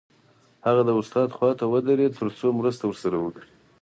هغه 0.65 0.81
د 0.85 0.89
استاد 0.99 1.29
خواته 1.37 1.65
ودرېد 1.67 2.13
تر 2.19 2.27
څو 2.39 2.47
مرسته 2.59 2.83
ورسره 2.87 3.17
وکړي 3.19 3.49